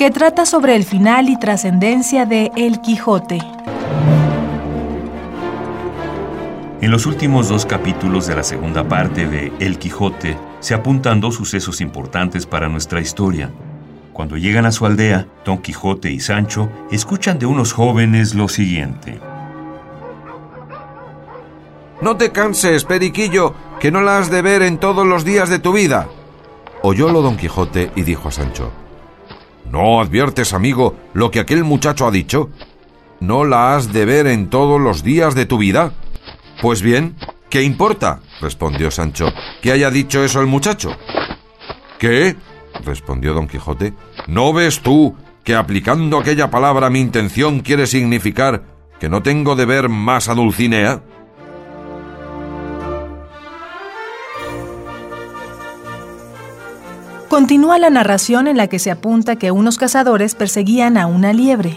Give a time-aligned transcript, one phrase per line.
[0.00, 3.38] que trata sobre el final y trascendencia de El Quijote.
[6.80, 11.34] En los últimos dos capítulos de la segunda parte de El Quijote se apuntan dos
[11.34, 13.50] sucesos importantes para nuestra historia.
[14.14, 19.20] Cuando llegan a su aldea, Don Quijote y Sancho escuchan de unos jóvenes lo siguiente.
[22.00, 25.58] No te canses, Periquillo, que no la has de ver en todos los días de
[25.58, 26.08] tu vida.
[26.80, 28.72] Oyólo Don Quijote y dijo a Sancho,
[29.70, 32.50] ¿No adviertes, amigo, lo que aquel muchacho ha dicho?
[33.20, 35.92] ¿No la has de ver en todos los días de tu vida?
[36.60, 37.14] Pues bien,
[37.50, 38.20] ¿qué importa?
[38.40, 40.96] respondió Sancho, que haya dicho eso el muchacho.
[41.98, 42.36] ¿Qué?
[42.84, 43.94] respondió don Quijote.
[44.26, 48.64] ¿No ves tú que aplicando aquella palabra mi intención quiere significar
[48.98, 51.02] que no tengo de ver más a Dulcinea?
[57.30, 61.76] Continúa la narración en la que se apunta que unos cazadores perseguían a una liebre.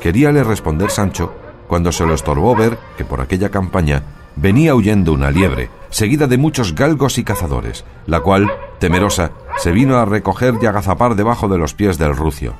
[0.00, 1.34] Queríale responder Sancho
[1.66, 4.04] cuando se lo estorbó ver que por aquella campaña
[4.36, 9.98] venía huyendo una liebre, seguida de muchos galgos y cazadores, la cual, temerosa, se vino
[9.98, 12.54] a recoger y agazapar debajo de los pies del rucio.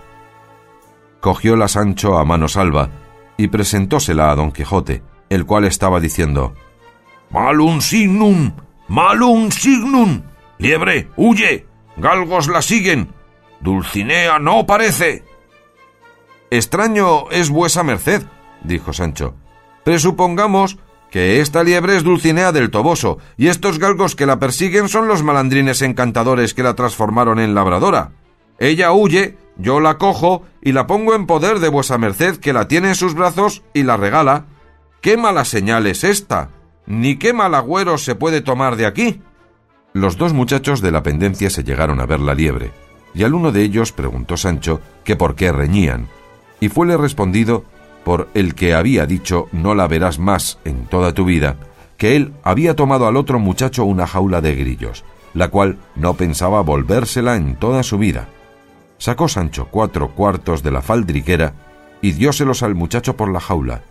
[1.21, 2.89] Cogióla Sancho a mano salva
[3.37, 6.53] y presentósela a don Quijote, el cual estaba diciendo
[7.31, 8.51] Malum signum,
[8.89, 10.32] malum signum.
[10.63, 11.67] Liebre, huye.
[11.97, 13.13] Galgos la siguen.
[13.59, 15.25] Dulcinea no parece.
[16.53, 18.23] Extraño es vuesa merced,
[18.63, 19.35] dijo Sancho.
[19.83, 20.79] Presupongamos
[21.11, 25.25] que esta liebre es Dulcinea del Toboso, y estos galgos que la persiguen son los
[25.25, 28.13] malandrines encantadores que la transformaron en labradora.
[28.61, 32.69] Ella huye, yo la cojo y la pongo en poder de vuesa merced que la
[32.69, 34.47] tiene en sus brazos y la regala.
[35.01, 36.51] ¿Qué mala señal es esta?
[36.87, 39.21] Ni qué mal agüero se puede tomar de aquí.
[39.95, 42.71] Los dos muchachos de la pendencia se llegaron a ver la liebre,
[43.15, 46.09] y al uno de ellos preguntó Sancho que por qué reñían,
[46.61, 47.65] y fuele respondido
[48.05, 51.57] por el que había dicho no la verás más en toda tu vida,
[51.99, 55.05] que él había tomado al otro muchacho una jaula de grillos,
[55.35, 58.29] la cual no pensaba volvérsela en toda su vida.
[58.99, 61.55] Sacó Sancho cuatro cuartos de la faldriquera
[62.01, 63.83] y dióselos al muchacho por la jaula,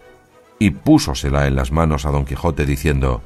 [0.58, 3.22] y púsosela en las manos a don Quijote diciendo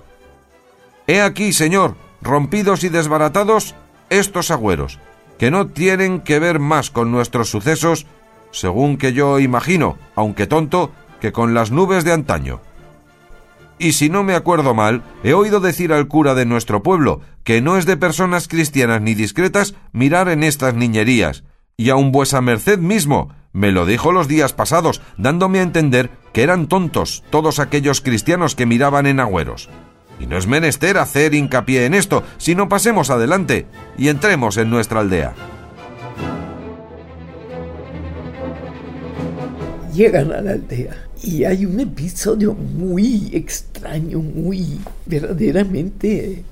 [1.08, 3.76] He aquí, señor, rompidos y desbaratados
[4.10, 5.00] estos agüeros,
[5.38, 8.06] que no tienen que ver más con nuestros sucesos,
[8.52, 10.92] según que yo imagino, aunque tonto,
[11.22, 12.60] que con las nubes de antaño.
[13.78, 17.62] Y si no me acuerdo mal, he oído decir al cura de nuestro pueblo que
[17.62, 21.44] no es de personas cristianas ni discretas mirar en estas niñerías,
[21.78, 26.44] y aun vuesa merced mismo me lo dijo los días pasados, dándome a entender que
[26.44, 29.70] eran tontos todos aquellos cristianos que miraban en agüeros.
[30.20, 33.66] Y no es menester hacer hincapié en esto, sino pasemos adelante
[33.98, 35.34] y entremos en nuestra aldea.
[39.94, 46.44] Llegan a la aldea y hay un episodio muy extraño, muy verdaderamente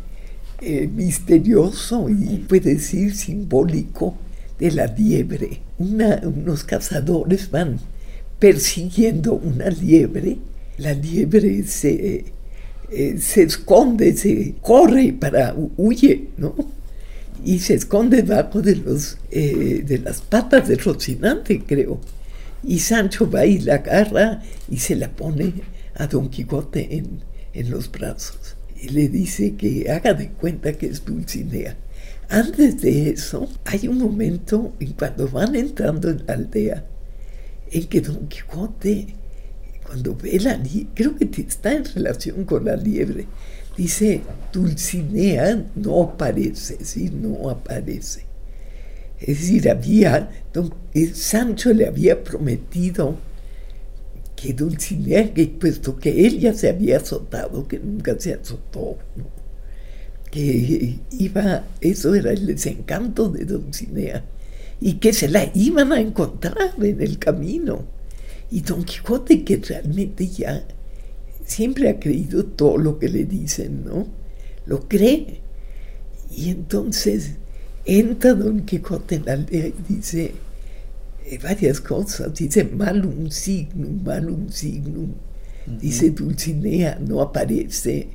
[0.62, 4.16] eh, misterioso y puede decir simbólico
[4.60, 5.62] de la liebre.
[5.78, 7.80] unos cazadores van
[8.40, 10.38] persiguiendo una liebre.
[10.78, 12.26] La liebre se
[12.92, 16.56] eh, se esconde, se corre para huye, ¿no?
[17.44, 22.00] Y se esconde debajo de, los, eh, de las patas de Rocinante, creo.
[22.64, 25.54] Y Sancho va y la agarra y se la pone
[25.96, 27.20] a Don Quijote en,
[27.54, 28.56] en los brazos.
[28.82, 31.76] Y le dice que haga de cuenta que es Dulcinea.
[32.30, 36.86] Antes de eso, hay un momento en cuando van entrando en la aldea
[37.74, 39.08] en que Don Quijote
[39.94, 43.28] cuando ve la liebre, creo que está en relación con la liebre,
[43.78, 48.26] dice, Dulcinea no aparece, sí, no aparece.
[49.20, 50.74] Es decir, había, don,
[51.14, 53.18] Sancho le había prometido
[54.36, 58.98] que Dulcinea, puesto que él ya se había azotado, que nunca se azotó,
[60.32, 64.26] que iba, eso era el desencanto de Dulcinea,
[64.82, 67.93] y que se la iban a encontrar en el camino.
[68.54, 70.64] Y Don Quijote, que realmente ya
[71.44, 74.06] siempre ha creído todo lo que le dicen, ¿no?
[74.68, 75.40] Lo cree.
[76.30, 77.32] Y entonces
[77.84, 80.34] entra Don Quijote en la aldea y dice,
[81.26, 82.32] eh, varias cosas.
[82.36, 85.14] Dice malum signum, malum signum.
[85.66, 88.10] Dice Dulcinea, no aparece.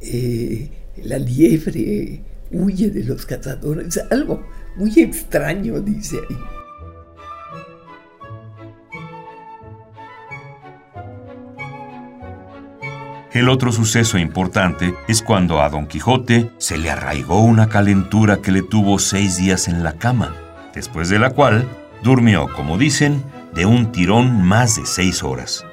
[0.00, 0.70] Eh,
[1.04, 4.00] la liebre huye de los cazadores.
[4.10, 4.42] Algo
[4.76, 6.59] muy extraño, dice ahí.
[13.40, 18.52] El otro suceso importante es cuando a Don Quijote se le arraigó una calentura que
[18.52, 20.34] le tuvo seis días en la cama,
[20.74, 21.66] después de la cual
[22.02, 25.64] durmió, como dicen, de un tirón más de seis horas.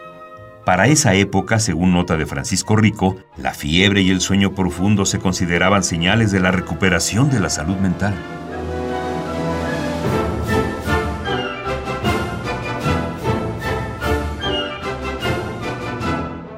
[0.65, 5.19] Para esa época, según nota de Francisco Rico, la fiebre y el sueño profundo se
[5.19, 8.13] consideraban señales de la recuperación de la salud mental.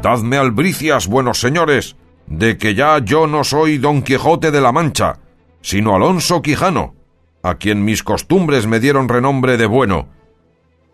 [0.09, 1.95] Dadme albricias, buenos señores,
[2.25, 5.19] de que ya yo no soy Don Quijote de la Mancha,
[5.61, 6.95] sino Alonso Quijano,
[7.43, 10.09] a quien mis costumbres me dieron renombre de bueno.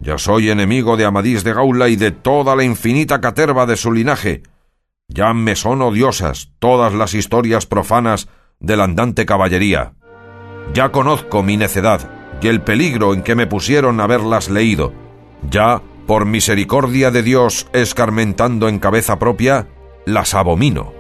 [0.02, 3.94] Ya soy enemigo de Amadís de Gaula y de toda la infinita caterva de su
[3.94, 4.44] linaje.
[5.08, 8.28] Ya me son odiosas todas las historias profanas
[8.60, 9.94] de la andante caballería.
[10.74, 12.02] Ya conozco mi necedad
[12.42, 14.92] y el peligro en que me pusieron haberlas leído.
[15.50, 19.68] Ya por misericordia de Dios escarmentando en cabeza propia,
[20.06, 20.94] las abomino.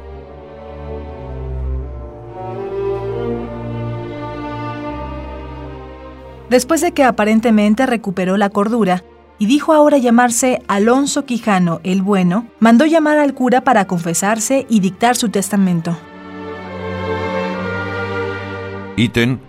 [6.50, 9.04] Después de que aparentemente recuperó la cordura
[9.40, 14.80] y dijo ahora llamarse Alonso Quijano el Bueno, mandó llamar al cura para confesarse y
[14.80, 15.98] dictar su testamento.
[18.96, 19.40] Ítem,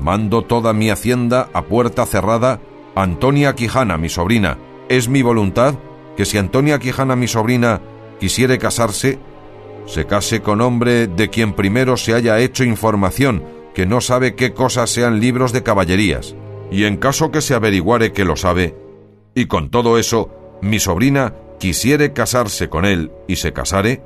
[0.00, 2.60] mando toda mi hacienda a puerta cerrada
[2.94, 4.56] Antonia Quijana, mi sobrina,
[4.96, 5.74] es mi voluntad
[6.16, 7.80] que si Antonia Quijana, mi sobrina,
[8.20, 9.18] quisiere casarse,
[9.86, 13.44] se case con hombre de quien primero se haya hecho información,
[13.74, 16.36] que no sabe qué cosas sean libros de caballerías,
[16.70, 18.76] y en caso que se averiguare que lo sabe,
[19.34, 20.30] y con todo eso
[20.62, 24.02] mi sobrina quisiere casarse con él y se casare,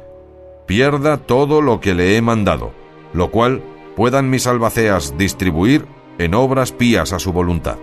[0.66, 2.72] pierda todo lo que le he mandado,
[3.12, 3.62] lo cual
[3.96, 5.86] puedan mis albaceas distribuir
[6.18, 7.76] en obras pías a su voluntad.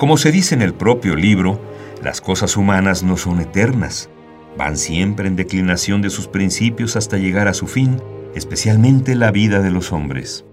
[0.00, 1.60] Como se dice en el propio libro,
[2.02, 4.08] las cosas humanas no son eternas,
[4.56, 8.00] van siempre en declinación de sus principios hasta llegar a su fin,
[8.34, 10.46] especialmente la vida de los hombres.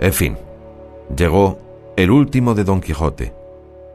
[0.00, 0.36] En fin,
[1.16, 1.60] llegó
[1.96, 3.34] el último de Don Quijote.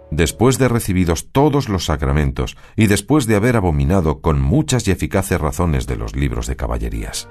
[0.09, 5.41] Después de recibidos todos los sacramentos y después de haber abominado con muchas y eficaces
[5.41, 7.27] razones de los libros de caballerías,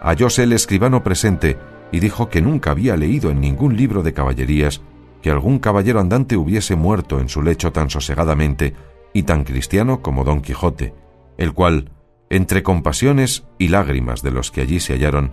[0.00, 1.58] hallóse el escribano presente
[1.90, 4.80] y dijo que nunca había leído en ningún libro de caballerías
[5.22, 8.74] que algún caballero andante hubiese muerto en su lecho tan sosegadamente
[9.12, 10.94] y tan cristiano como Don Quijote,
[11.36, 11.90] el cual,
[12.30, 15.32] entre compasiones y lágrimas de los que allí se hallaron,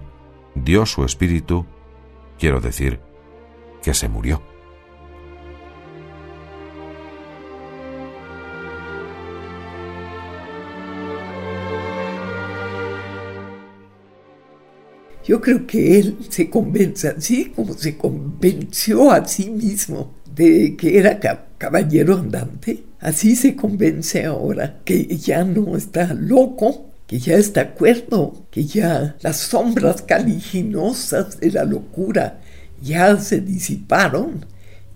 [0.56, 1.66] dio su espíritu,
[2.40, 3.00] quiero decir,
[3.84, 4.42] que se murió.
[15.28, 21.00] Yo creo que él se convence así como se convenció a sí mismo de que
[21.00, 21.20] era
[21.58, 22.84] caballero andante.
[23.00, 29.16] Así se convence ahora que ya no está loco, que ya está cuerdo, que ya
[29.22, 32.40] las sombras caliginosas de la locura
[32.82, 34.46] ya se disiparon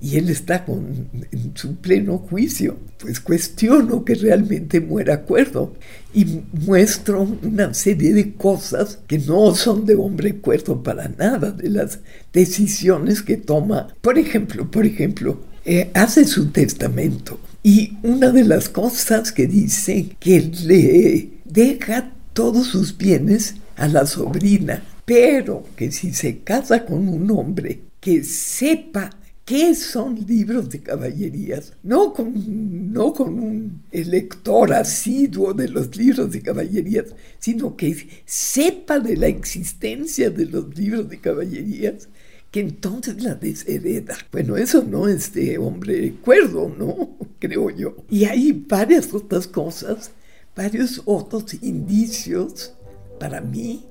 [0.01, 2.77] y él está con, en su pleno juicio.
[2.99, 5.73] Pues cuestiono que realmente muera cuerdo
[6.13, 11.69] y muestro una serie de cosas que no son de hombre cuerdo para nada, de
[11.69, 11.99] las
[12.33, 13.87] decisiones que toma.
[14.01, 20.15] Por ejemplo, por ejemplo, eh, hace su testamento y una de las cosas que dice
[20.19, 27.07] que le deja todos sus bienes a la sobrina, pero que si se casa con
[27.07, 29.09] un hombre que sepa
[29.49, 31.73] ¿Qué son libros de caballerías?
[31.81, 37.05] No con, no con un lector asiduo de los libros de caballerías,
[37.39, 42.09] sino que sepa de la existencia de los libros de caballerías,
[42.51, 44.15] que entonces la deshereda.
[44.31, 47.17] Bueno, eso no es de hombre cuerdo, ¿no?
[47.39, 47.95] Creo yo.
[48.07, 50.11] Y hay varias otras cosas,
[50.55, 52.73] varios otros indicios
[53.19, 53.83] para mí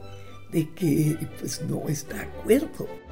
[0.53, 3.08] de que pues no está de acuerdo.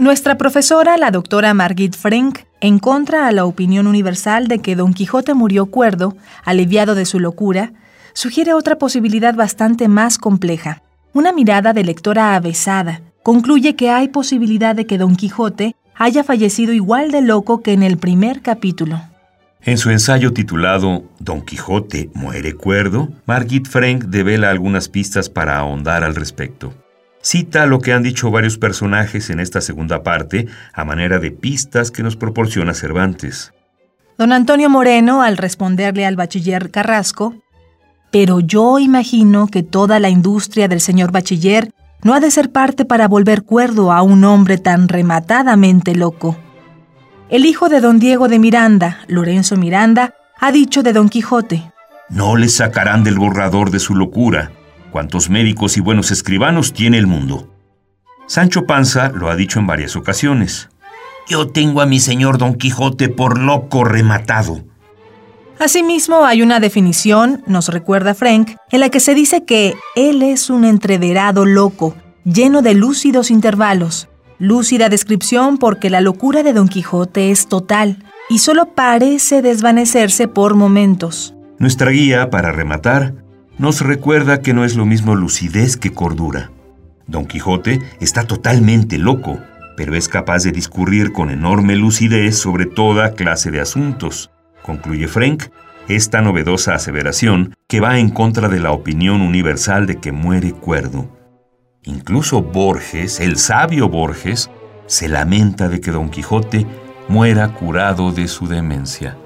[0.00, 4.94] Nuestra profesora, la doctora Margit Frank, en contra a la opinión universal de que Don
[4.94, 7.74] Quijote murió cuerdo, aliviado de su locura,
[8.14, 10.82] sugiere otra posibilidad bastante más compleja.
[11.12, 16.72] Una mirada de lectora avesada concluye que hay posibilidad de que Don Quijote haya fallecido
[16.72, 19.02] igual de loco que en el primer capítulo.
[19.60, 26.04] En su ensayo titulado Don Quijote muere cuerdo, Margit Frank devela algunas pistas para ahondar
[26.04, 26.72] al respecto.
[27.22, 31.90] Cita lo que han dicho varios personajes en esta segunda parte a manera de pistas
[31.90, 33.52] que nos proporciona Cervantes.
[34.18, 37.34] Don Antonio Moreno, al responderle al bachiller Carrasco,
[38.10, 41.72] pero yo imagino que toda la industria del señor bachiller
[42.02, 46.36] no ha de ser parte para volver cuerdo a un hombre tan rematadamente loco.
[47.28, 51.72] El hijo de don Diego de Miranda, Lorenzo Miranda, ha dicho de don Quijote.
[52.08, 54.50] No le sacarán del borrador de su locura.
[54.90, 57.48] Cuantos médicos y buenos escribanos tiene el mundo.
[58.26, 60.68] Sancho Panza lo ha dicho en varias ocasiones.
[61.28, 64.64] Yo tengo a mi señor Don Quijote por loco rematado.
[65.60, 70.48] Asimismo, hay una definición, nos recuerda Frank, en la que se dice que él es
[70.48, 71.94] un entreverado loco,
[72.24, 74.08] lleno de lúcidos intervalos.
[74.38, 80.54] Lúcida descripción porque la locura de Don Quijote es total y solo parece desvanecerse por
[80.54, 81.34] momentos.
[81.58, 83.12] Nuestra guía, para rematar,
[83.60, 86.50] nos recuerda que no es lo mismo lucidez que cordura.
[87.06, 89.38] Don Quijote está totalmente loco,
[89.76, 94.30] pero es capaz de discurrir con enorme lucidez sobre toda clase de asuntos
[94.70, 95.44] concluye Frank,
[95.88, 101.08] esta novedosa aseveración que va en contra de la opinión universal de que muere cuerdo.
[101.82, 104.50] Incluso Borges, el sabio Borges,
[104.86, 106.66] se lamenta de que Don Quijote
[107.08, 109.16] muera curado de su demencia.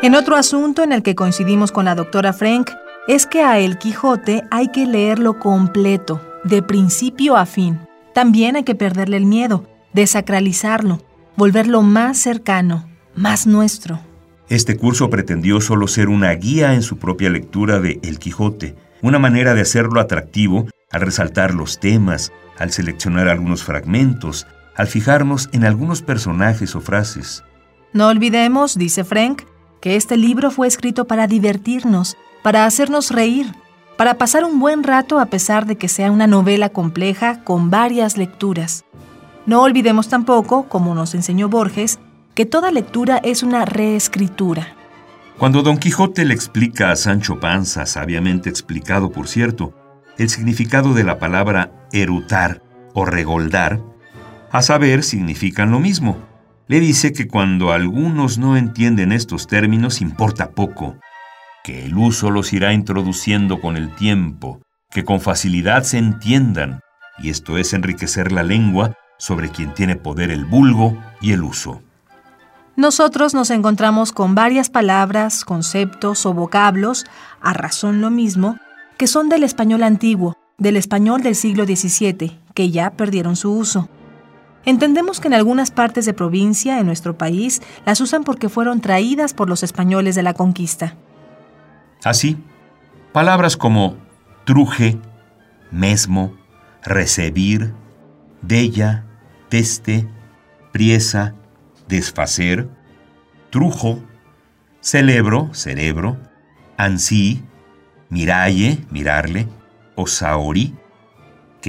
[0.00, 2.70] En otro asunto en el que coincidimos con la doctora Frank,
[3.08, 7.80] es que a El Quijote hay que leerlo completo, de principio a fin.
[8.14, 11.00] También hay que perderle el miedo, desacralizarlo,
[11.36, 13.98] volverlo más cercano, más nuestro.
[14.48, 19.18] Este curso pretendió solo ser una guía en su propia lectura de El Quijote, una
[19.18, 25.64] manera de hacerlo atractivo al resaltar los temas, al seleccionar algunos fragmentos, al fijarnos en
[25.64, 27.42] algunos personajes o frases.
[27.92, 29.42] No olvidemos, dice Frank,
[29.80, 33.52] que este libro fue escrito para divertirnos, para hacernos reír,
[33.96, 38.16] para pasar un buen rato a pesar de que sea una novela compleja con varias
[38.16, 38.84] lecturas.
[39.46, 41.98] No olvidemos tampoco, como nos enseñó Borges,
[42.34, 44.74] que toda lectura es una reescritura.
[45.38, 49.74] Cuando Don Quijote le explica a Sancho Panza, sabiamente explicado por cierto,
[50.18, 52.62] el significado de la palabra erutar
[52.94, 53.80] o regoldar,
[54.50, 56.16] a saber, significan lo mismo.
[56.68, 60.96] Le dice que cuando algunos no entienden estos términos importa poco,
[61.64, 64.60] que el uso los irá introduciendo con el tiempo,
[64.90, 66.80] que con facilidad se entiendan,
[67.18, 71.80] y esto es enriquecer la lengua sobre quien tiene poder el vulgo y el uso.
[72.76, 77.06] Nosotros nos encontramos con varias palabras, conceptos o vocablos,
[77.40, 78.58] a razón lo mismo,
[78.98, 83.88] que son del español antiguo, del español del siglo XVII, que ya perdieron su uso.
[84.64, 89.34] Entendemos que en algunas partes de provincia, en nuestro país, las usan porque fueron traídas
[89.34, 90.94] por los españoles de la conquista.
[92.04, 92.36] Así,
[93.12, 93.96] palabras como
[94.44, 94.98] truje,
[95.70, 96.34] mesmo,
[96.82, 97.74] recibir,
[98.42, 99.04] della,
[99.48, 100.08] teste,
[100.72, 101.34] priesa,
[101.88, 102.68] desfacer,
[103.50, 104.02] trujo,
[104.80, 106.18] celebro, cerebro,
[106.76, 107.42] ansí,
[108.08, 109.48] miralle, mirarle,
[109.94, 110.74] o saorí,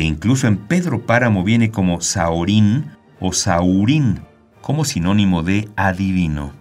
[0.03, 4.21] incluso en Pedro Páramo viene como saorín o saurín,
[4.61, 6.53] como sinónimo de adivino.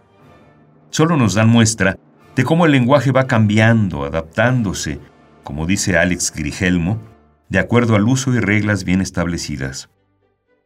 [0.91, 1.99] Solo nos dan muestra
[2.35, 5.01] de cómo el lenguaje va cambiando, adaptándose,
[5.43, 7.01] como dice Alex Grigelmo,
[7.49, 9.91] de acuerdo al uso y reglas bien establecidas.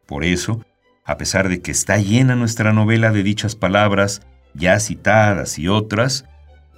[0.05, 0.65] Por eso,
[1.05, 4.21] a pesar de que está llena nuestra novela de dichas palabras,
[4.53, 6.25] ya citadas y otras,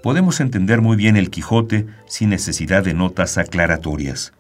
[0.02, 4.34] podemos entender muy bien el Quijote sin necesidad de notas aclaratorias.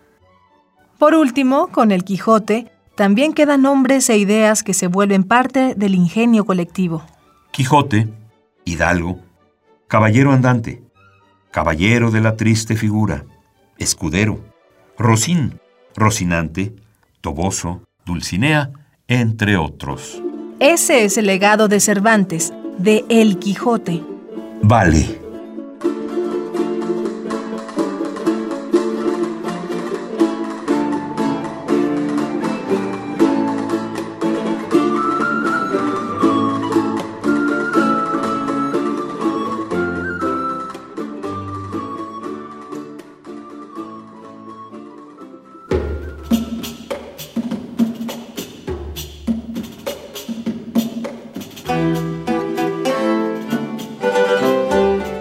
[0.98, 5.96] Por último, con el Quijote, también quedan nombres e ideas que se vuelven parte del
[5.96, 7.04] ingenio colectivo.
[7.52, 8.08] Quijote,
[8.64, 9.20] Hidalgo,
[9.88, 10.82] caballero andante,
[11.52, 13.26] caballero de la triste figura,
[13.78, 14.40] escudero,
[14.98, 15.60] Rocín,
[15.96, 16.76] Rocinante,
[17.22, 18.72] Toboso, Dulcinea,
[19.08, 20.22] entre otros.
[20.60, 24.02] Ese es el legado de Cervantes, de El Quijote.
[24.62, 25.25] Vale.